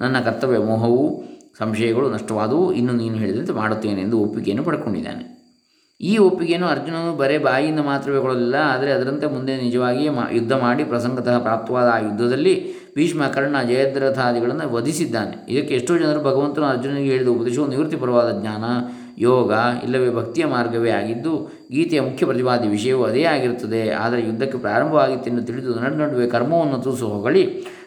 ನನ್ನ 0.00 0.20
ಕರ್ತವ್ಯ 0.20 0.58
ಮೋಹವು, 0.58 1.24
ಸಂಶಯಗಳು 1.58 2.10
ನಷ್ಟವಾದವು, 2.10 2.72
ಇನ್ನು 2.72 2.92
ನೀನು 2.92 3.14
ಹೇಳಿದಂತೆ 3.14 3.52
ಮಾಡುತ್ತೇನೆ 3.52 4.00
ಎಂದು 4.00 4.18
ಒಪ್ಪಿಗೆಯನ್ನು 4.20 4.64
ಪಡ್ಕೊಂಡಿದ್ದಾನೆ. 4.64 5.24
ಈ 6.00 6.18
ಒಪ್ಪಿಗೆಯನ್ನು 6.18 6.66
ಅರ್ಜುನನು 6.66 7.16
ಬರೇ 7.16 7.38
ಬಾಯಿಯಿಂದ 7.38 7.80
ಮಾತ್ರವೇ 7.80 8.20
ಕೊಡಲಿಲ್ಲ, 8.20 8.54
ಆದರೆ 8.54 8.92
ಅದರಂತೆ 8.92 9.26
ಮುಂದೆ 9.26 9.56
ನಿಜವಾಗಿಯೇ 9.56 10.08
ಮಾ, 10.08 10.24
ಯುದ್ಧ 10.32 10.52
ಮಾಡಿ 10.52 10.84
ಪ್ರಸಂಗತಃ 10.84 11.38
ಪ್ರಾಪ್ತವಾದ 11.38 11.88
ಆ 11.88 11.98
ಯುದ್ಧದಲ್ಲಿ 11.98 12.54
ಭೀಷ್ಮ 12.96 13.26
ಕರ್ಣ 13.26 13.62
ಜಯದ್ರಥಾದಿಗಳನ್ನು 13.62 14.72
ವಧಿಸಿದ್ದಾನೆ. 14.74 15.36
ಇದಕ್ಕೆ 15.48 15.74
ಎಷ್ಟೋ 15.74 15.98
ಜನರು 15.98 16.20
ಭಗವಂತನು 16.20 16.66
ಅರ್ಜುನನಿಗೆ 16.66 17.10
ಹೇಳಿದ 17.10 17.28
ಉಪದೇಶವು 17.28 17.66
ನಿವೃತ್ತಿಪರವಾದ 17.66 18.40
ಜ್ಞಾನ 18.40 18.64
ಯೋಗ 19.18 19.52
ಇಲ್ಲವೇ 19.84 20.10
ಭಕ್ತಿಯ 20.10 20.44
ಮಾರ್ಗವೇ 20.46 20.90
ಆಗಿದ್ದು, 20.90 21.32
ಗೀತೆಯ 21.72 22.00
ಮುಖ್ಯ 22.00 22.26
ಪ್ರತಿವಾದಿ 22.26 22.68
ವಿಷಯವೂ 22.68 23.04
ಅದೇ 23.04 23.22
ಆಗಿರುತ್ತದೆ. 23.24 23.90
ಆದರೆ 23.90 24.20
ಯುದ್ಧಕ್ಕೆ 24.22 24.58
ಪ್ರಾರಂಭವಾಗಿತ್ತೆಂದು 24.58 25.42
ತಿಳಿದು 25.42 25.74
ನಡು 25.80 25.96
ನಡುವೆ 25.96 26.26
ಕರ್ಮವನ್ನು 26.26 26.78
ತೂಸು 26.78 27.08
ಹೊಗಳಿ 27.08 27.44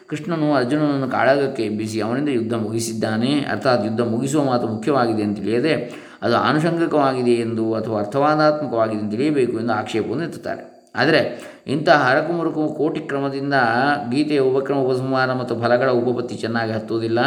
ಕೃಷ್ಣನು 0.08 0.54
ಅರ್ಜುನನನ್ನು 0.54 1.08
ಕಾಳಗಕ್ಕೆ 1.10 1.62
ಎಬ್ಬಿಸಿ 1.62 2.00
ಅವನಿಂದ 2.00 2.28
ಯುದ್ಧ 2.28 2.54
ಮುಗಿಸಿದ್ದಾನೆ. 2.54 3.32
ಅರ್ಥಾತ್ 3.52 3.84
ಯುದ್ಧ 3.84 4.00
ಮುಗಿಸುವ 4.00 4.44
ಮಾತು 4.44 4.66
ಮುಖ್ಯವಾಗಿದೆ 4.66 5.22
ಅಂತ 5.22 5.36
ತಿಳಿಯದೆ, 5.38 5.74
ಅದು 6.22 6.36
ಆನುಷಂಗಿಕವಾಗಿದೆ 6.36 7.34
ಎಂದು 7.46 7.74
ಅಥವಾ 7.74 7.98
ಅರ್ಥವಾದಾತ್ಮಕವಾಗಿದೆ 7.98 9.00
ಎಂದು 9.00 9.10
ತಿಳಿಯಬೇಕು 9.10 9.58
ಎಂದು 9.58 9.72
ಆಕ್ಷೇಪವನ್ನು 9.72 10.24
ಎತ್ತುತ್ತಾರೆ. 10.24 10.62
ಆದರೆ 10.94 11.20
ಇಂತಹ 11.66 12.08
ಹರಕು 12.08 12.32
ಮುರುಕು 12.32 12.62
ಕೋಟಿ 12.78 13.00
ಕ್ರಮದಿಂದ 13.00 13.54
ಗೀತೆಯ 14.10 14.40
ಉಪಕ್ರಮ 14.40 14.76
ಉಪಸಂಹಾರ 14.76 15.32
ಮತ್ತು 15.32 15.54
ಫಲಗಳ 15.62 15.90
ಉಪಪತ್ತಿ 15.90 16.34
ಚೆನ್ನಾಗಿ 16.34 16.72
ಹತ್ತುವುದಿಲ್ಲ. 16.72 17.18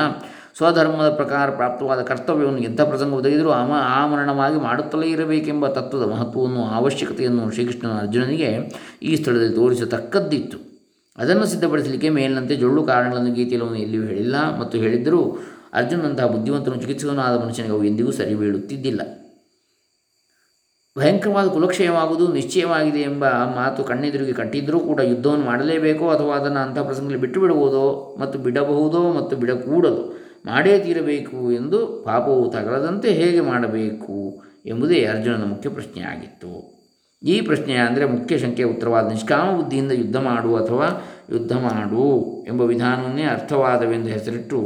ಸ್ವಧರ್ಮದ 0.57 1.09
ಪ್ರಕಾರ 1.09 1.49
ಪ್ರಾಪ್ತವಾದ 1.55 2.01
ಕರ್ತವ್ಯವನ್ನು 2.01 2.59
ಎಂಥ 2.59 2.81
ಪ್ರಸಂಗ 2.81 3.13
ಒದಗಿದರೂ 3.13 3.49
ಅಮ 3.49 3.71
ಆಮರಣವಾಗಿ 3.71 4.55
ಮಾಡುತ್ತಲೇ 4.55 5.07
ಇರಬೇಕೆಂಬ 5.07 5.67
ತತ್ವದ 5.67 6.05
ಮಹತ್ವವನ್ನು, 6.11 6.63
ಅವಶ್ಯಕತೆಯನ್ನು 6.65 7.51
ಶ್ರೀಕೃಷ್ಣನ 7.51 7.99
ಅರ್ಜುನನಿಗೆ 7.99 8.71
ಈ 9.01 9.15
ಸ್ಥಳದಲ್ಲಿ 9.15 9.55
ತೋರಿಸತಕ್ಕದ್ದಿತ್ತು. 9.55 10.57
ಅದನ್ನು 11.17 11.45
ಸಿದ್ಧಪಡಿಸಲಿಕ್ಕೆ 11.45 12.09
ಮೇಲಿನಂತೆ 12.09 12.55
ಜೊಳ್ಳು 12.55 12.83
ಕಾರಣಗಳನ್ನು 12.83 13.33
ಗೀತೆಯಲ್ಲಿ 13.33 13.81
ಎಲ್ಲಿಯೂ 13.81 14.03
ಹೇಳಿಲ್ಲ 14.03 14.35
ಮತ್ತು 14.59 14.77
ಹೇಳಿದ್ದರೂ 14.77 15.37
ಅರ್ಜುನಂತಹ 15.73 16.25
ಬುದ್ಧಿವಂತನು 16.25 16.75
ಚಿಕಿತ್ಸಕನಾದ 16.75 17.43
ಮನುಷ್ಯನಿಗೆ 17.43 17.73
ಅವು 17.73 17.83
ಎಂದಿಗೂ 17.83 18.11
ಸರಿ 18.11 18.35
ಬೀಳುತ್ತಿದ್ದಿಲ್ಲ. 18.35 19.01
ಭಯಂಕರವಾದ 20.97 21.47
ಕುಲಕ್ಷಯವಾಗುವುದು 21.47 22.33
ನಿಶ್ಚಯವಾಗಿದೆ 22.33 23.01
ಎಂಬ 23.01 23.25
ಮಾತು 23.55 23.83
ಕಣ್ಣೆದುರಿಗೆ 23.83 24.33
ಕಟ್ಟಿದ್ದರೂ 24.33 24.79
ಕೂಡ 24.79 24.99
ಯುದ್ಧವನ್ನು 24.99 25.45
ಮಾಡಲೇಬೇಕೋ 25.45 26.09
ಅಥವಾ 26.09 26.35
ಅದನ್ನು 26.35 26.59
ಅಂಥ 26.59 26.79
ಪ್ರಸಂಗದಲ್ಲಿ 26.79 27.21
ಬಿಟ್ಟು 27.21 27.41
ಬಿಡಬಹುದೋ 27.41 28.17
ಮತ್ತು 28.19 28.39
ಬಿಡಬಹುದೋ 28.39 29.13
ಮತ್ತು 29.13 29.35
ಬಿಡಕೂಡದು 29.37 30.18
ಮಾಡೇ 30.45 30.79
ತೀರಬೇಕು 30.79 31.51
ಎಂದು 31.51 32.03
ಪಾಪವು 32.05 32.51
ತಗಲದಂತೆ 32.51 33.11
ಹೇಗೆ 33.11 33.41
ಮಾಡಬೇಕು 33.41 34.43
ಎಂಬುದೇ 34.65 35.05
ಅರ್ಜುನನ 35.05 35.43
ಮುಖ್ಯ 35.43 35.69
ಪ್ರಶ್ನೆಯಾಗಿತ್ತು. 35.69 36.79
ಈ 37.23 37.41
ಪ್ರಶ್ನೆ 37.41 37.73
ಅಂದರೆ 37.75 38.05
ಮುಖ್ಯ 38.05 38.37
ಶಂಕೆಯ 38.37 38.65
ಉತ್ತರವಾದ 38.65 39.11
ನಿಷ್ಕಾಮ 39.11 39.57
ಬುದ್ಧಿಯಿಂದ 39.57 39.91
ಯುದ್ಧ 39.91 40.17
ಮಾಡು 40.17 40.55
ಅಥವಾ 40.55 40.87
ಯುದ್ಧ 41.29 41.53
ಮಾಡು 41.53 42.03
ಎಂಬ 42.47 42.61
ವಿಧಾನವನ್ನೇ 42.61 43.23
ಅರ್ಥವಾದವೆಂದು 43.23 44.09
ಹೆಸರಿಟ್ಟು 44.09 44.59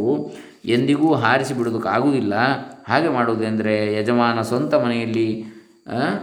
ಎಂದಿಗೂ 0.65 1.13
ಹಾರಿಸಿ 1.13 1.53
ಬಿಡೋದಕ್ಕಾಗುವುದಿಲ್ಲ 1.53 2.33
ಹಾಗೆ 2.87 3.07
ಮಾಡುವುದೆಂದರೆ 3.07 3.93
ಯಜಮಾನ 3.93 4.41
ಸ್ವಂತ 4.41 4.73
ಮನೆಯಲ್ಲಿ 4.73 5.45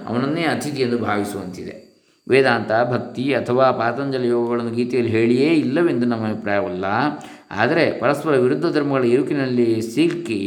ಅವನನ್ನೇ 0.07 0.43
ಅತಿಥಿ 0.43 0.83
ಎಂದು 0.83 0.99
ಭಾವಿಸುವಂತಿದೆ. 0.99 1.91
ವೇದಾಂತ 2.29 2.73
ಭಕ್ತಿ 2.93 3.35
ಅಥವಾ 3.35 3.71
ಪಾತಂಜಲಿ 3.71 4.29
ಯೋಗಗಳನ್ನು 4.29 4.71
ಗೀತೆಯಲ್ಲಿ 4.71 5.11
ಹೇಳಿಯೇ 5.11 5.49
ಇಲ್ಲವೆಂದು 5.55 6.07
ನಮ್ಮ 6.07 6.29
ಅಭಿಪ್ರಾಯವಲ್ಲ. 6.29 6.85
ಆದರೆ 7.51 7.85
ಪರಸ್ಪರ 8.01 8.35
ವಿರುದ್ಧ 8.37 8.67
ಧರ್ಮಗಳ 8.67 9.05
ಇರುಕಿನಲ್ಲಿ 9.05 9.69
ಸಿಕ್ಕಿ 9.91 10.41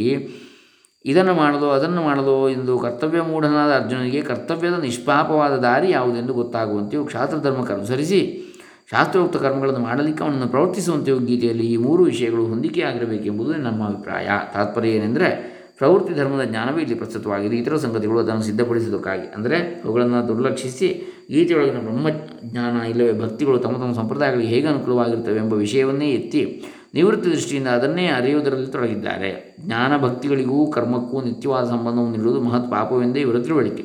ಇದನ್ನು 1.04 1.34
ಮಾಡಲು 1.34 1.66
ಅದನ್ನು 1.70 2.02
ಮಾಡಲು 2.02 2.48
ಎಂದು 2.48 2.78
ಕರ್ತವ್ಯ 2.78 3.22
ಮೂಢನಾದ 3.22 3.72
ಅರ್ಜುನನಿಗೆ 3.74 4.20
ಕರ್ತವ್ಯದ 4.22 4.76
ನಿಷ್ಪಾಪವಾದ 4.82 5.54
ದಾರಿ 5.58 5.88
ಯಾವುದೆಂದು 5.90 6.34
ಗೊತ್ತಾಗುವಂತೆಯೂ 6.34 7.04
ಕ್ಷಾತ್ರ 7.04 7.38
ಧರ್ಮಕ್ಕೆ 7.38 7.74
ಅನುಸರಿಸಿ 7.74 8.20
ಶಾಸ್ತ್ರೋಕ್ತ 8.92 9.36
ಕರ್ಮಗಳನ್ನು 9.36 9.80
ಮಾಡಲಿಕ್ಕೆ 9.80 10.24
ಅವನನ್ನು 10.24 10.48
ಪ್ರವರ್ತಿಸುವಂತೆಯೂ 10.48 11.18
ಗೀತೆಯಲ್ಲಿ 11.18 11.66
ಈ 11.66 11.76
ಮೂರು 11.76 12.02
ವಿಷಯಗಳು 12.04 12.46
ಹೊಂದಿಕೆಯಾಗಿರಬೇಕೆಂಬುದು 12.46 13.52
ನಮ್ಮ 13.58 13.80
ಅಭಿಪ್ರಾಯ. 13.84 14.26
ತಾತ್ಪರ್ಯ 14.54 14.90
ಏನೆಂದರೆ 14.90 15.28
ಪ್ರವೃತ್ತಿ 15.78 16.14
ಧರ್ಮದ 16.14 16.44
ಜ್ಞಾನವೇ 16.44 16.80
ಇಲ್ಲಿ 16.82 16.94
ಪ್ರಸ್ತುತವಾಗಿದೆ. 16.94 17.56
ಇತರ 17.56 17.76
ಸಂಗತಿಗಳು 17.76 18.18
ಅದನ್ನು 18.18 18.42
ಸಿದ್ಧಪಡಿಸುವುದಕ್ಕಾಗಿ 18.42 19.26
ಅಂದರೆ 19.36 19.56
ಅವುಗಳನ್ನು 19.84 20.28
ದುರ್ಲಕ್ಷಿಸಿ 20.28 20.88
ಗೀತೆಯೊಳಗಿನ 21.30 21.80
ಬ್ರಹ್ಮಜ್ಞಾನ 21.80 22.76
ಇಲ್ಲವೇ 22.92 23.12
ಭಕ್ತಿಗಳು 23.20 23.58
ತಮ್ಮ 23.58 23.76
ತಮ್ಮ 23.78 23.92
ಸಂಪ್ರದಾಯಗಳಿಗೆ 23.92 24.48
ಹೇಗೆ 24.48 24.66
ಅನುಕೂಲವಾಗಿರ್ತವೆ 24.66 25.36
ಎಂಬ 25.36 25.54
ವಿಷಯವನ್ನೇ 25.54 26.10
ಎತ್ತಿ 26.10 26.42
ನಿವೃತ್ತಿ 26.94 27.28
ದೃಷ್ಟಿಯಿಂದ 27.30 27.68
ಅದನ್ನೇ 27.68 28.06
ಅರಿಯುವುದರಲ್ಲಿ 28.06 28.66
ತೊಡಗಿದ್ದಾರೆ. 28.66 29.56
ಜ್ಞಾನ 29.60 29.96
ಭಕ್ತಿಗಳಿಗೂ 29.96 30.70
ಕರ್ಮಕ್ಕೂ 30.70 31.20
ನಿತ್ಯವಾದ 31.20 31.64
ಸಂಬಂಧವನ್ನು 31.68 32.16
ನೀಡುವುದು 32.16 32.40
ಮಹತ್ 32.40 32.70
ಪಾಪವೆಂದೇ 32.70 33.20
ಇವರ 33.20 33.38
ತಿಳುವಳಿಕೆ. 33.42 33.84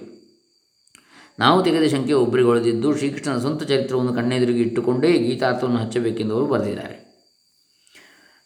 ನಾವು 1.39 1.63
ತೆಗೆದ 1.63 1.87
ಶಂಕೆ 1.91 2.13
ಒಬ್ಬರಿಗೊಳದಿದ್ದು 2.13 2.97
ಶ್ರೀಕೃಷ್ಣನ 2.97 3.37
ಸ್ವಂತ 3.37 3.63
ಚರಿತ್ರವನ್ನು 3.63 4.13
ಕಣ್ಣೆದುರಿಗೆ 4.13 4.59
ಇಟ್ಟುಕೊಂಡೇ 4.59 5.11
ಗೀತಾರ್ಥವನ್ನು 5.13 5.79
ಹಚ್ಚಬೇಕೆಂದು 5.79 6.33
ಅವರು 6.33 6.45
ಬರೆದಿದ್ದಾರೆ. 6.45 6.95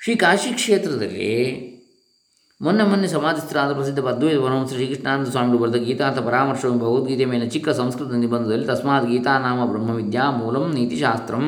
ಶ್ರೀ 0.03 0.15
ಕಾಶಿ 0.15 0.50
ಕ್ಷೇತ್ರದಲ್ಲಿ 0.53 1.29
ಮೊನ್ನೆ 2.62 2.84
ಮೊನ್ನೆ 2.84 3.08
ಸಮಾಧಿಸ್ಥರಾದ 3.08 3.74
ಪ್ರಸಿದ್ಧ 3.74 4.00
ಅದ್ವೈತ 4.00 4.38
ವನವಂಶ 4.38 4.72
ಶ್ರೀಕೃಷ್ಣಾನಂದ 4.74 5.27
ಸ್ವಾಮಿಗಳು 5.27 5.58
ಬರೆದ 5.58 5.84
ಗೀತಾರ್ಥ 5.84 6.20
ಪರಾಮರ್ಶವೆಂಬ 6.20 6.82
ಭಗವದ್ಗೀತೆ 6.82 7.25
ಮೇಲೆ 7.25 7.50
ಚಿಕ್ಕ 7.50 7.70
ಸಂಸ್ಕೃತ 7.70 8.12
ನಿಬಂಧದಲ್ಲಿ 8.13 8.65
ತಸ್ಮಾತ್ 8.65 9.08
ಗೀತಾನಾಮ 9.08 9.65
ಬ್ರಹ್ಮವಿದ್ಯಾ 9.65 10.32
ಮೂಲಂ 10.32 10.72
ನೀತಿಶಾಸ್ತ್ರಂ 10.74 11.48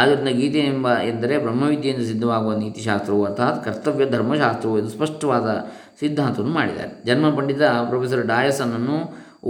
ಆದ್ದರಿಂದ 0.00 0.30
ಗೀತೆ 0.38 0.60
ಎಂಬ 0.72 0.88
ಎಂದರೆ 1.10 1.34
ಬ್ರಹ್ಮವಿದ್ಯೆಯಿಂದ 1.38 2.04
ಸಿದ್ಧವಾಗುವ 2.10 2.52
ನೀತಿಶಾಸ್ತ್ರವು 2.62 3.20
ಅರ್ಥಾತ್ 3.24 3.58
ಕರ್ತವ್ಯ, 3.66 4.06
ಧರ್ಮಶಾಸ್ತ್ರವು 4.14 4.78
ಎಂದು 4.78 4.92
ಸ್ಪಷ್ಟವಾದ 4.96 5.48
ಸಿದ್ಧಾಂತವನ್ನು 6.00 6.54
ಮಾಡಿದ್ದಾರೆ. 6.54 6.92
ಜನ್ಮ 7.06 7.26
ಪಂಡಿತ 7.36 7.62
ಪ್ರೊಫೆಸರ್ 7.90 8.22
ಡಾಯಸನನ್ನು 8.32 8.96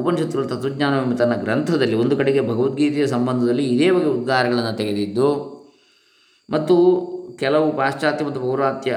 ಉಪನಿಷತ್ತುಗಳ 0.01 0.47
ತತ್ವಜ್ಞಾನವೆಂಬ 0.53 1.17
ತನ್ನ 1.17 1.35
ಗ್ರಂಥದಲ್ಲಿ 1.45 1.97
ಒಂದು 2.03 2.15
ಕಡೆಗೆ 2.21 2.41
ಭಗವದ್ಗೀತೆಯ 2.51 3.07
ಸಂಬಂಧದಲ್ಲಿ 3.17 3.65
ಇದೇ 3.75 3.89
ಬಗೆಯ 3.91 4.13
ಉದ್ಗಾರಗಳನ್ನು 4.19 4.75
ತೆಗೆದಿದ್ದು, 4.81 5.29
ಮತ್ತು 6.49 6.77
ಕೆಲವು 7.43 7.69
ಪಾಶ್ಚಾತ್ಯ 7.77 8.25
ಮತ್ತು 8.25 8.41
ಪೌರಾತ್ಯ 8.41 8.93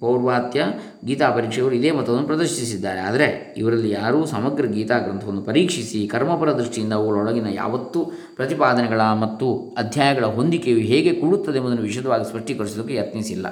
ಪೌರ್ವಾತ್ಯ 0.00 0.64
ಗೀತಾ 1.04 1.30
ಪರೀಕ್ಷೆಗಳು 1.30 1.72
ಇದೇ 1.72 1.90
ಮತವನ್ನು 1.90 2.26
ಪ್ರದರ್ಶಿಸಿದ್ದಾರೆ. 2.26 3.00
ಆದರೆ 3.00 3.54
ಇವರಲ್ಲಿ 3.56 3.90
ಯಾರೂ 3.90 4.26
ಸಮಗ್ರ 4.26 4.64
ಗೀತಾ 4.66 4.98
ಗ್ರಂಥವನ್ನು 4.98 5.42
ಪರೀಕ್ಷಿಸಿ 5.42 6.06
ಕರ್ಮಪರ 6.06 6.52
ದೃಷ್ಟಿಯಿಂದ 6.52 6.92
ಅವುಗಳೊಳಗಿನ 6.92 7.46
ಯಾವತ್ತೂ 7.54 8.12
ಪ್ರತಿಪಾದನೆಗಳ 8.36 9.00
ಮತ್ತು 9.00 9.74
ಅಧ್ಯಾಯಗಳ 9.78 10.24
ಹೊಂದಿಕೆಯು 10.24 10.78
ಹೇಗೆ 10.78 11.12
ಕೂಡುತ್ತದೆ 11.12 11.56
ಎಂಬುದನ್ನು 11.56 11.82
ವಿಶದವಾಗಿ 11.82 12.24
ಸ್ಪಷ್ಟೀಕರಿಸೋದಕ್ಕೆ 12.24 12.94
ಯತ್ನಿಸಿಲ್ಲ. 12.94 13.46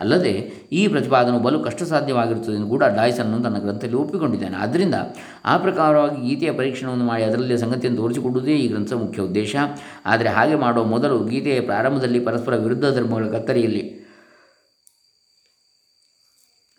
ಅಲ್ಲದೆ 0.00 0.32
ಈ 0.72 0.88
ಪ್ರತಿಪಾದನೆ 0.88 1.38
ಬಲು 1.42 1.60
ಕಷ್ಟ 1.60 1.82
ಸಾಧ್ಯವಾಗಿರುತ್ತದೆ 1.82 2.54
ಎಂದು 2.54 2.68
ಕೂಡ 2.68 2.84
ಡಾಯ್ಸನ್ನು 2.84 3.42
ತನ್ನ 3.42 3.58
ಗ್ರಂಥದಲ್ಲಿ 3.58 3.96
ಒಪ್ಪಿಕೊಂಡಿದ್ದಾನೆ. 3.96 4.56
ಆದ್ದರಿಂದ 4.56 4.94
ಆ 5.44 5.56
ಪ್ರಕಾರವಾಗಿ 5.56 6.28
ಗೀತೆಯ 6.28 6.52
ಪರೀಕ್ಷಣವನ್ನು 6.52 7.04
ಮಾಡಿ 7.04 7.22
ಅದರಲ್ಲಿ 7.22 7.58
ಸಂಗತಿಯನ್ನು 7.58 8.00
ತೋರಿಸಿಕೊಡುವುದೇ 8.00 8.56
ಈ 8.56 8.68
ಗ್ರಂಥದ 8.68 8.96
ಮುಖ್ಯ 8.96 9.22
ಉದ್ದೇಶ. 9.22 9.56
ಆದರೆ 10.06 10.28
ಹಾಗೆ 10.28 10.54
ಮಾಡುವ 10.54 10.84
ಮೊದಲು 10.84 11.24
ಗೀತೆಯ 11.24 11.60
ಪ್ರಾರಂಭದಲ್ಲಿ 11.60 12.20
ಪರಸ್ಪರ 12.20 12.56
ವಿರುದ್ಧ 12.56 12.84
ಧರ್ಮಗಳ 12.84 13.26
ಕತ್ತರಿಯಲ್ಲಿ 13.26 14.07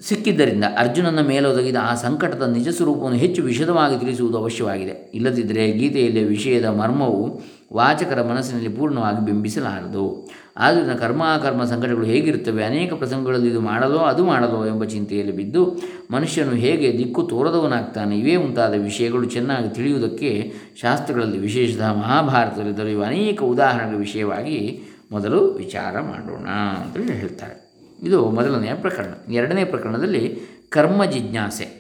ಸಿಕ್ಕಿದ್ದರಿಂದ 0.08 0.64
ಅರ್ಜುನನ 0.78 1.22
ಮೇಲೊದಗಿದ 1.22 1.76
ಆ 1.82 1.96
ಸಂಕಟದ 1.96 2.42
ನಿಜ 2.42 2.70
ಸ್ವರೂಪವನ್ನು 2.70 3.18
ಹೆಚ್ಚು 3.18 3.42
ವಿಶದವಾಗಿ 3.44 4.00
ತಿಳಿಸುವುದು 4.00 4.38
ಅವಶ್ಯವಾಗಿದೆ. 4.38 5.12
ಇಲ್ಲದಿದ್ದರೆ 5.14 5.72
ಗೀತೆಯಲ್ಲಿ 5.72 6.24
ವಿಷಯದ 6.24 6.66
ಮರ್ಮವು 6.66 7.42
ವಾಚಕರ 7.74 8.22
ಮನಸ್ಸಿನಲ್ಲಿ 8.22 8.70
ಪೂರ್ಣವಾಗಿ 8.70 9.26
ಬಿಂಬಿಸಲಾರದು. 9.26 10.30
ಆದ್ದರಿಂದ 10.58 10.92
ಕರ್ಮಾಕರ್ಮ 10.92 11.64
ಸಂಕಟಗಳು 11.64 12.06
ಹೇಗಿರುತ್ತವೆ, 12.06 12.64
ಅನೇಕ 12.64 12.94
ಪ್ರಸಂಗಗಳಲ್ಲಿ 12.94 13.48
ಇದು 13.48 13.62
ಮಾಡಲೋ 13.62 13.98
ಅದು 13.98 14.26
ಮಾಡಲೋ 14.26 14.66
ಎಂಬ 14.66 14.84
ಚಿಂತೆಯಲ್ಲಿ 14.84 15.32
ಬಿದ್ದು 15.32 15.82
ಮನುಷ್ಯನು 16.12 16.52
ಹೇಗೆ 16.52 16.98
ದಿಕ್ಕು 16.98 17.24
ತೋರದವನಾಗ್ತಾನೆ, 17.24 18.20
ಇವೇ 18.20 18.38
ಮುಂತಾದ 18.38 18.74
ವಿಷಯಗಳು 18.74 19.26
ಚೆನ್ನಾಗಿ 19.26 19.76
ತಿಳಿಯುವುದಕ್ಕೆ 19.76 20.54
ಶಾಸ್ತ್ರಗಳಲ್ಲಿ 20.82 21.38
ವಿಶೇಷತಃ 21.38 21.94
ಮಹಾಭಾರತದಲ್ಲಿ 21.94 22.78
ದೊರೆಯುವ 22.78 23.04
ಅನೇಕ 23.04 23.42
ಉದಾಹರಣೆಗಳ 23.44 23.98
ವಿಷಯವಾಗಿ 23.98 24.82
ಮೊದಲು 25.12 25.40
ವಿಚಾರ 25.46 26.00
ಮಾಡೋಣ 26.00 26.48
ಅಂತೇಳಿ 26.84 27.14
ಹೇಳ್ತಾರೆ. 27.14 27.69
ಇದು 28.04 28.30
ಮೊದಲನೆಯ 28.30 28.74
ಪ್ರಕರಣ. 28.74 29.32
ಎರಡನೇ 29.32 29.66
ಪ್ರಕರಣದಲ್ಲಿ 29.66 30.40
ಕರ್ಮ 30.70 31.06
ಜಿಜ್ಞಾಸೆ. 31.06 31.80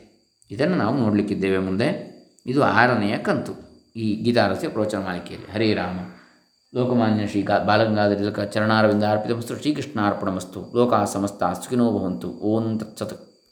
ಇದನ್ನು 0.51 0.75
ನಾವು 0.75 0.97
ನೋಡಲಿಕ್ಕಿದ್ದೇವೆ 0.97 1.57
ಮುಂದೆ. 1.57 2.09
ಇದು 2.45 2.63
ಆರನೆಯ 2.63 3.17
ಕಂತು. 3.17 3.53
ಈ 3.95 4.23
ಗೀತಾರಸ್ಯ 4.23 4.67
ಪ್ರವಚನ 4.67 4.97
ಮಾಲಿಕೆಯಲ್ಲಿ. 4.97 5.51
ಹರೇ 5.51 5.73
ರಾಮ. 5.73 5.99
ಲೋಕಮಾನ್ಯ 6.79 7.27
ಶ್ರೀ 7.27 7.41
ಗಾ 7.41 7.57
ಬಾಲಗಂಗಾಧರ 7.57 8.43
ಚರಣಾರವಿಂದ 8.43 9.03
ಅರ್ಪಿತ 9.03 10.23
ಮಸ್ತು. 10.23 10.73
ಲೋಕ 10.75 10.93
ಸಮಸ್ತ 10.93 11.43
ಸುಖಿನೋ 11.43 11.99
ಭವಂತು. 11.99 12.29
ಓಂ 12.29 12.79
ತತ್ಸತ್. 12.79 13.28